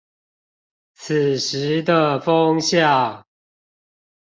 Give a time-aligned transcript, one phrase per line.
[0.95, 3.27] 此時的風向